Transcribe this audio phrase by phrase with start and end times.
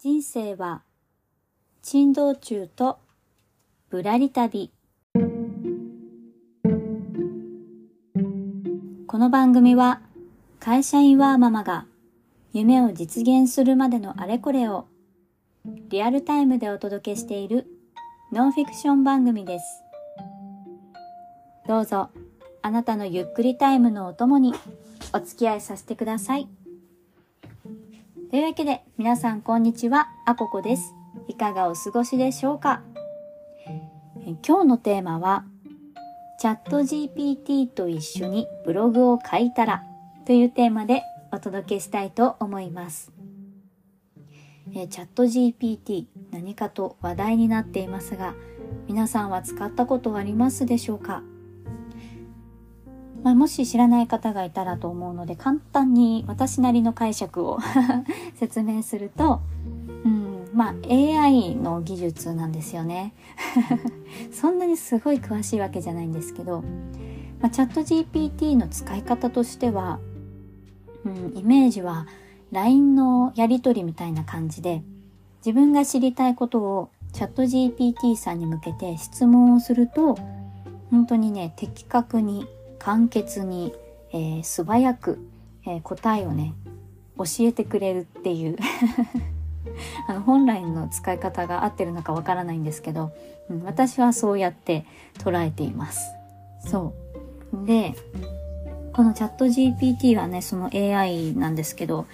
[0.00, 0.82] 人生は
[1.82, 3.00] 珍道中と
[3.90, 4.70] ぶらり旅
[9.08, 10.00] この番組は
[10.60, 11.86] 会社員ワーママが
[12.52, 14.86] 夢を実現するまでのあれこれを
[15.88, 17.66] リアルタイムでお届けしている
[18.30, 19.64] ノンフィクション番組です。
[21.66, 22.10] どうぞ
[22.62, 24.54] あなたのゆっくりタイムのお供に
[25.12, 26.48] お付き合いさせてください。
[28.30, 30.94] というわけで皆さんこんにちは、あここです。
[31.28, 32.82] いかがお過ごしでしょうか？
[34.46, 35.44] 今日のテーマは
[36.38, 39.82] チャット GPT と一緒にブログを書いたら
[40.26, 41.02] というテーマで
[41.32, 43.12] お届けしたいと思います。
[44.74, 48.34] えチャット GPT 何かと話題になっていますが
[48.86, 51.22] 皆さんは使ったことありますでしょうか？
[53.22, 57.58] まあ、もし知らない方がいたらと思うので簡単に私なりの解釈を
[58.36, 59.40] 説明すると、
[60.04, 63.12] うん、まあ AI の技術なんですよね。
[64.32, 66.62] そんなにすごい詳しいわけじゃないんですけど、
[67.40, 69.98] まあ、チャット GPT の使い方としては、
[71.04, 72.06] うん、イメージは
[72.52, 74.82] LINE のやり取りみたいな感じで
[75.44, 80.16] 自分が知りたいことをチャット GPT さんに向けて質問をすると
[80.90, 82.46] 本当にね的確に
[82.78, 83.74] 簡潔に、
[84.12, 85.18] えー、素早く、
[85.66, 86.54] えー、答えをね
[87.16, 88.56] 教えてくれるっていう
[90.08, 93.10] あの本来の使い方が合ってるのかわからないんですけど、
[93.50, 94.84] うん、私はそうやって
[95.18, 96.00] 捉えています。
[96.60, 96.92] そ
[97.52, 97.66] う。
[97.66, 97.94] で、
[98.92, 102.06] このチャット GPT はね、その AI なんですけど、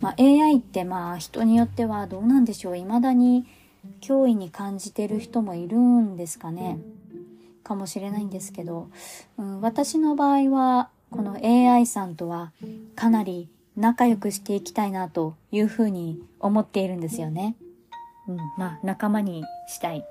[0.00, 3.46] まあ、AI ってまあ人によってはどうなんでしょう未だに
[4.00, 6.78] 脅威に感じてる人もいるんですかね。
[7.62, 8.88] かもしれないんですけど、
[9.38, 12.52] うん、私の場合はこの AI さんとは
[12.96, 17.56] かなり仲良くしていきたいなというふうに思っているんですよね。
[18.28, 20.04] うん、まあ仲間にしたい。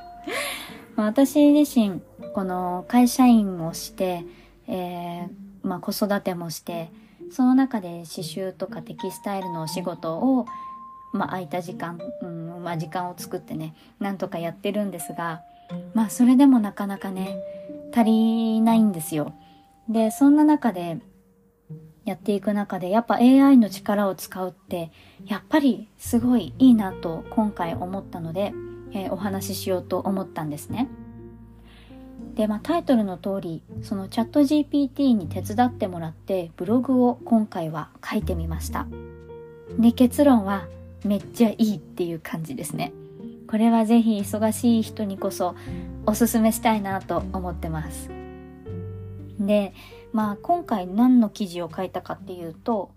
[0.96, 2.02] 私自身
[2.34, 4.24] この会社員をして、
[4.68, 5.28] えー、
[5.62, 6.90] まあ、子育てもして
[7.30, 10.46] その中で刺繍とかテキスタイルのお仕事を、
[11.12, 15.42] まあ、空いた時間、うんまあ、時間を作ってねなんとかやってるんですが
[15.94, 17.38] まあそれでもなかなかね
[17.94, 19.34] 足りないんですよ。
[19.88, 20.98] でそんな中で
[22.04, 24.90] やっていく中でやっぱ AI の力を使うって
[25.26, 28.52] やっぱりすごいいいなと今回思ったので、
[28.92, 30.88] えー、お話ししようと思ったんですね。
[32.34, 38.86] で、まあ、タイトルの通りそのチャット GPT に手伝ってもらってブログを今回は書いてみました。
[39.78, 40.66] で結論は
[41.04, 42.92] めっちゃいいっていう感じですね。
[43.50, 45.56] これはぜひ忙しい人にこそ
[46.06, 48.08] おすすめしたいなと思ってます。
[49.40, 49.74] で、
[50.12, 52.92] まあ今回何の記事を書いたかっていうと、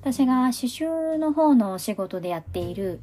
[0.00, 3.00] 私が刺繍の方のお仕事でやっている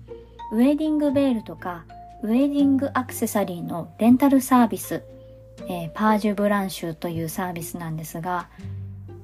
[0.51, 1.85] ウェディングベールとか
[2.23, 5.03] ウェディングアクセサリーのレンタルサービス、
[5.67, 8.49] えー、パージュブランシュというサービスなんですが、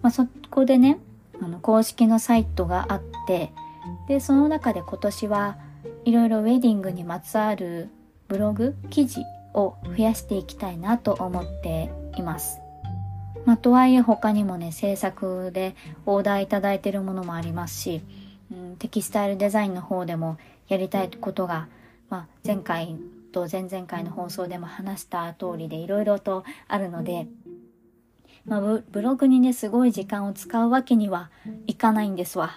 [0.04, 1.00] まあ、そこでね、
[1.42, 3.52] あの公式のサイトがあって、
[4.08, 5.58] で、その中で今年は
[6.06, 7.90] いろいろウェディングにまつわる
[8.28, 9.22] ブログ記事
[9.56, 12.60] を増やしていきたいなと思っています。
[13.46, 18.02] まあ、とはいえ他にもね制作でオーダーいただいてるものもありますし、
[18.52, 21.68] うん、テキスタイルデザインの方でもやりたいことが、
[22.10, 22.96] まあ、前回
[23.32, 27.28] と前々回の放送でも話した通りでいろいろとあるので、
[28.46, 31.30] まあ、ブログにねすごい時間を使うわけには
[31.68, 32.52] いかないんですわ。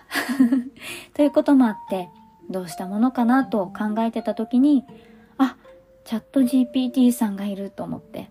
[1.14, 2.08] ということもあって
[2.50, 4.84] どうしたものかなと考えてた時に、
[5.36, 5.56] あ、
[6.04, 8.30] チャット GPT さんがいると思って。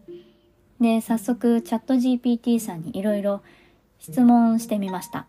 [0.82, 3.42] で、早速チャット GPT さんにいろいろ
[4.00, 5.28] 質問してみました。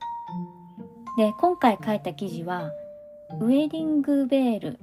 [1.17, 2.73] で、今回書いた記事は、
[3.41, 4.79] ウェディングベール。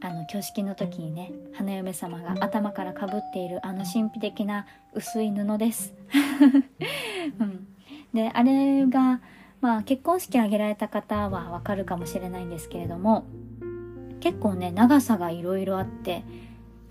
[0.00, 5.92] あの、挙式の時にね、花嫁様が頭からかぶっているあの神秘的な薄い布です。
[7.40, 7.66] うん、
[8.14, 9.20] で、あれが、
[9.60, 13.26] まあ結婚式挙げられた方はわかるかもしれないんですけれども
[14.20, 16.24] 結構ね長さがいろいろあって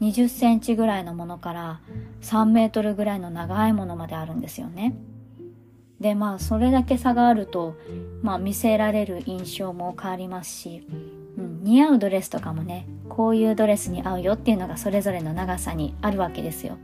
[0.02, 1.82] 20センチぐらいのものから
[2.22, 4.96] 3メートルぐらいの長いものまであるんですよね。
[6.00, 7.76] でまあそれだけ差があると、
[8.22, 10.86] まあ、見せられる印象も変わりますし、
[11.38, 16.78] うん、似合うドレスとかもねこういうドレスに合うよっていうのがそれぞれの長さにあるわけですよ。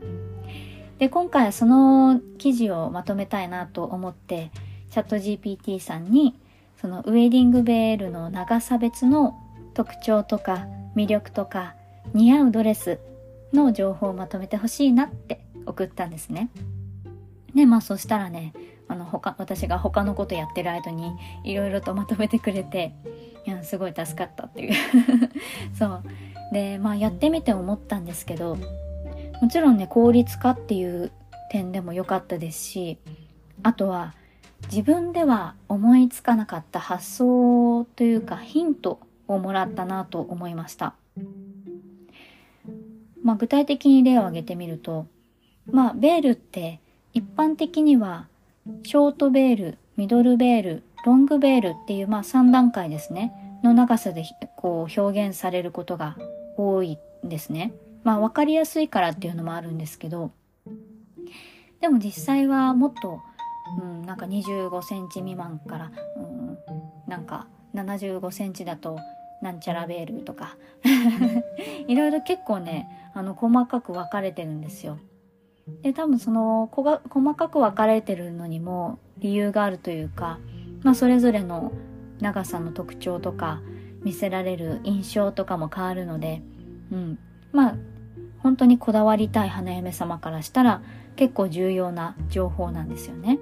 [0.98, 4.50] で今回はその記事をまとめたいなと思って
[4.94, 6.36] チャット GPT さんに
[6.80, 9.36] そのウェディングベールの長さ別の
[9.74, 11.74] 特徴とか魅力とか
[12.12, 13.00] 似合うドレス
[13.52, 16.48] の情報をまとめてほしいなって送ったんですね。
[17.56, 18.52] で、まあそしたらね、
[18.86, 22.94] あの他、私が他のことやってる間にいろいろとまとめてくれて、
[23.46, 24.74] いやすごい助かったっていう
[25.76, 26.02] そう
[26.52, 28.56] でまあやってみて思ったんですけど
[29.42, 31.12] もちろんね効率化っていう
[31.50, 32.98] 点でも良かったですし
[33.62, 34.14] あとは
[34.70, 40.94] 自分では思いつかなかった発想というかヒントをもらったなと思いました。
[43.22, 45.06] まあ、具体的に例を挙げてみると、
[45.70, 46.80] まあ、ベールって
[47.14, 48.26] 一般的には
[48.82, 53.32] ショートベール、ミドルベール、ロングベールっていうまあ3段階ですね、
[53.62, 54.24] の長さで
[54.56, 56.16] こう表現されることが
[56.56, 57.72] 多いんですね。
[58.02, 60.30] まあ分かりやすいからっていうのもあるんですけど、
[61.80, 63.20] でも実際はもっと、
[63.80, 66.58] うん、なんか25センチ未満から、うん、
[67.06, 68.98] なんか75センチだと
[69.42, 70.56] なんちゃらベールとか
[71.86, 74.98] いろいろ結構ねあの細かく分かれてるんですよ。
[75.82, 80.38] で多分その細かく分かれてるのにも理由があるというか、
[80.82, 81.72] まあ、それぞれの
[82.20, 83.62] 長さの特徴とか
[84.02, 86.42] 見せられる印象とかも変わるので、
[86.92, 87.18] うん、
[87.52, 87.76] まあ
[88.40, 90.82] 本当にこだわりたい花嫁様からしたら
[91.16, 93.38] 結構重要な情報なんですよね。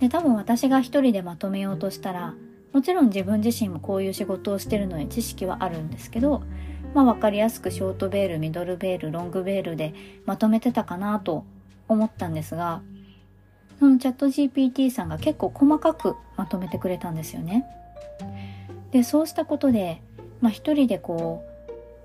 [0.00, 2.34] で多分私が一人でまとめようとしたら
[2.72, 6.42] もちろん自分自身もこういう仕事をしてるのに知識はあるんですけど
[6.96, 9.92] まあ、分かりやすくショートベールミドルベールロングベールで
[10.24, 11.44] まとめてたかなと
[11.88, 12.80] 思ったんですが
[13.78, 17.66] そのチャット GPT さんが結構細かくまとめてくれたんですよね。
[18.92, 20.00] でそうしたことで、
[20.40, 21.44] まあ、一人でこ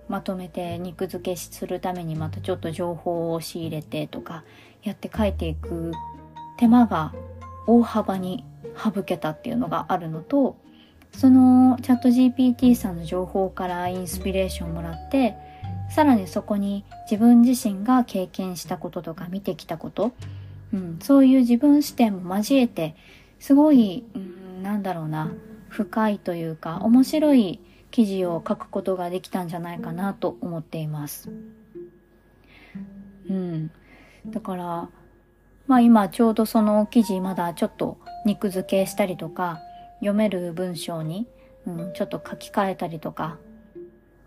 [0.09, 4.43] うまとめて肉付けするためにまたちょっと情報を仕入れてとか
[4.83, 5.93] やって書いていく
[6.57, 7.13] 手間が
[7.67, 8.45] 大幅に
[8.77, 10.57] 省けたっていうのがあるのと
[11.13, 15.35] そのチャット GPT さんの情報からインスピレーションをもらって
[15.89, 20.13] さらにそこに自分自身が経験したこととか見てきたこと、
[20.73, 22.95] うん、そういう自分視点も交えて
[23.39, 25.31] すごい、うん、なんだろうな
[25.67, 27.59] 深いというか面白い
[27.91, 31.29] 記事を書くことができたんじゃないかなと思っています。
[33.29, 33.71] うん、
[34.27, 34.89] だから
[35.67, 39.59] まあ今ちょうどその記事まだちょっと肉付けしたりとか
[40.01, 41.27] 読める文章に、
[41.65, 43.37] うん、ちょっと書き換えたりとか、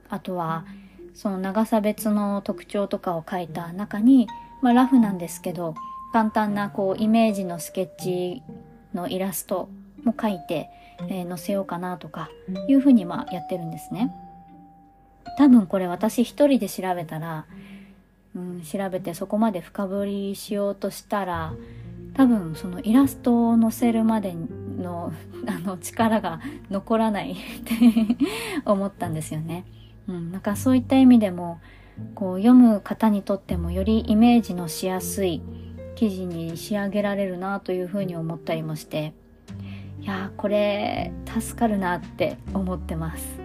[0.09, 0.65] あとは、
[1.15, 4.29] その長さ別の特徴とかを書いた中に、
[4.63, 5.75] まあラフなんですけど、
[6.13, 8.43] 簡単なこうイメージのスケッチ
[8.95, 9.69] のイラスト
[10.05, 10.71] も書いて、
[11.09, 12.31] えー、載せようかなとか
[12.69, 14.13] いうふうにまあやってるんですね。
[15.37, 17.47] 多分これ私一人で調べたら、
[18.35, 21.55] うん、調べてそこまで深掘りしようとしたら
[22.15, 24.35] 多分そのイラストを載せるまで
[24.79, 25.13] の
[25.47, 26.41] あの力が
[26.71, 27.35] 残らないっ
[27.65, 27.75] て
[28.65, 29.65] 思ったんですよね。
[30.09, 31.61] うん、なんかそういった意味でも
[32.15, 35.43] こう読む方にとってもよりイメージのしやすい
[35.95, 39.15] 記事に仕上げられるなというふうに思ったりもして
[40.01, 43.39] いやこれ助かるなって思ってます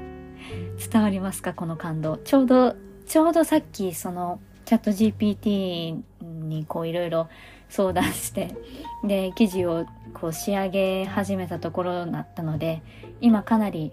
[0.91, 2.75] 伝わりますかこの感動ちょうど
[3.05, 4.39] ちょうどさっきその
[4.69, 7.27] チャット GPT にこういろいろ
[7.69, 8.55] 相談して
[9.03, 12.83] で記事をこう仕上げ始めたところだったので
[13.19, 13.91] 今かなり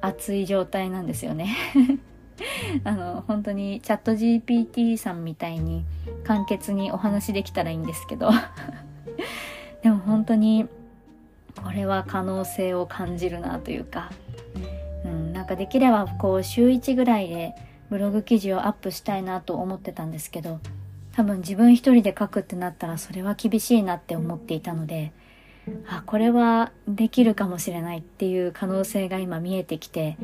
[0.00, 1.56] 熱い状態なんですよね。
[2.84, 5.84] あの本当にチャット GPT さんみたいに
[6.22, 8.30] 簡潔にお話できたらいいんですけど。
[9.82, 10.68] でも本当に
[11.60, 14.12] これは可能性を感じるなというか、
[15.04, 17.56] うん、なんかできればこう週1ぐらいで
[17.92, 20.60] ブログ記事をアップしたいなと思ってたんですけど
[21.12, 25.12] 多分自分一人で書くってなったらそれは厳しいなって思っていたので
[25.86, 30.16] あこれはできるかもしれないっていう可能性が今見えてきて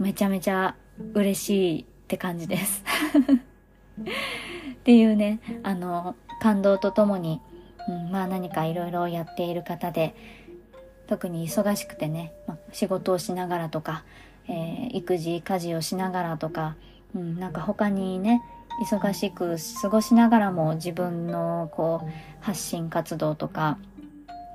[0.00, 0.74] めちゃめちゃ
[1.14, 2.82] 嬉しいって感じです。
[4.02, 7.40] っていうねあの感動とともに、
[7.88, 10.16] うん、まあ何かいろいろやっている方で
[11.06, 14.02] 特に忙しくてね、まあ、仕事をしながらとか、
[14.48, 16.74] えー、育児家事をしながらとか、
[17.14, 18.42] うん、なんか他にね
[18.80, 23.78] 忙しく過ごしながらも自分のこう発信活動とか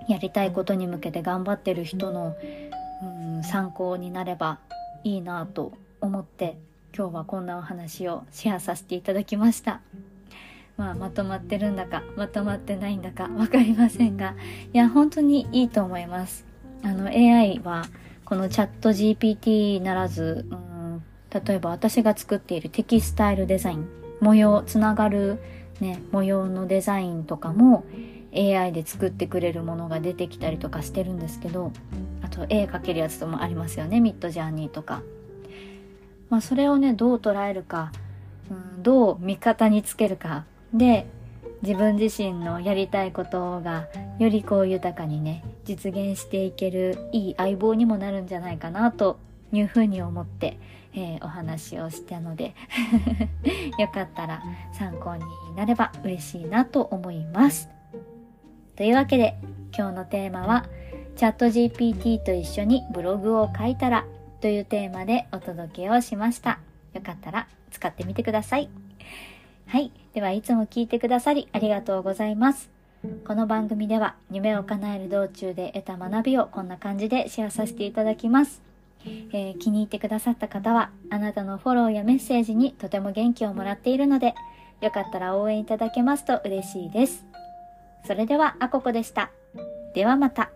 [0.07, 2.35] やりたいことに向けて頑張ってる人の、
[3.03, 4.59] うん、参考になれば
[5.03, 6.57] いいなと思って
[6.95, 9.81] 今日はこんなお話をシェアさせていただきました。
[10.77, 14.35] まあ、まとまってるんだかまとまってないんだか分かりませんが
[14.73, 16.45] いや本当にいいと思います。
[16.83, 17.85] あの AI は
[18.23, 20.76] このチャット GPT ならず、うん、
[21.33, 23.87] 例えば私が作っているテキスタイルデザイン
[24.21, 25.39] 模様つながる、
[25.79, 27.85] ね、模様のデザインとかも
[28.33, 31.71] AI で作ってくれるものが出てきたりとかしてるんですけど
[32.21, 35.01] あと絵描けるやつともありますよねミッドジャーニーとか。
[36.29, 37.91] まあ、それをねどう捉えるか、
[38.51, 40.43] うん、どう味方につけるか
[40.73, 41.07] で
[41.61, 43.87] 自分自身のやりたいことが
[44.19, 49.17] よりこう豊かにね実現していけるいい相棒にもなるんじゃないかなと
[49.51, 50.59] いうふうに思って、
[50.93, 52.55] えー、お話をしたので
[53.77, 55.23] よかったら参考に
[55.55, 57.69] なれば嬉しいなと思います。
[58.75, 59.37] というわけで
[59.75, 60.65] 今日のテーマは
[61.15, 64.05] チャット GPT と一緒にブログを書いたら
[64.39, 66.59] というテーマでお届けをしました。
[66.93, 68.69] よかったら使ってみてください。
[69.65, 69.91] はい。
[70.13, 72.69] では、いつも聞いてくださりありがとうございます。
[73.25, 78.61] この番組では夢を叶える道中で得た学びをこんな感じでシェアさせていただきます。
[79.05, 84.35] えー、気に入ってくださった方はあなたのフォローやメッセージにとても元気をもらっているので
[84.81, 87.25] よかったら応援いただけますと嬉しいです。
[88.05, 89.31] それでは、あここでした。
[89.93, 90.51] ではまた。